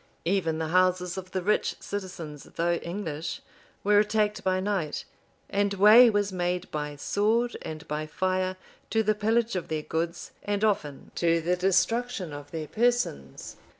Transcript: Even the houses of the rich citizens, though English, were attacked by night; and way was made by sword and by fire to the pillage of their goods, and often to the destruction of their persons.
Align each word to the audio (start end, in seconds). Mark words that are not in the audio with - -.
Even 0.25 0.57
the 0.57 0.69
houses 0.69 1.15
of 1.15 1.29
the 1.29 1.43
rich 1.43 1.75
citizens, 1.79 2.45
though 2.55 2.73
English, 2.81 3.39
were 3.83 3.99
attacked 3.99 4.43
by 4.43 4.59
night; 4.59 5.05
and 5.47 5.75
way 5.75 6.09
was 6.09 6.33
made 6.33 6.71
by 6.71 6.95
sword 6.95 7.55
and 7.61 7.87
by 7.87 8.07
fire 8.07 8.57
to 8.89 9.03
the 9.03 9.13
pillage 9.13 9.55
of 9.55 9.67
their 9.67 9.83
goods, 9.83 10.31
and 10.41 10.63
often 10.63 11.11
to 11.13 11.39
the 11.39 11.55
destruction 11.55 12.33
of 12.33 12.49
their 12.49 12.67
persons. 12.67 13.57